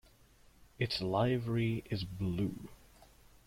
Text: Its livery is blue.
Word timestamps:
Its 0.79 0.99
livery 0.99 1.83
is 1.91 2.03
blue. 2.05 2.69